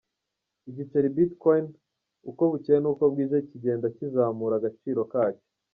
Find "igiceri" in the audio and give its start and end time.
0.69-1.07